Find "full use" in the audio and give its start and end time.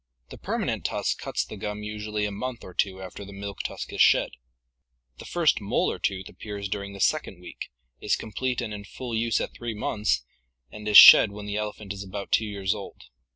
8.83-9.39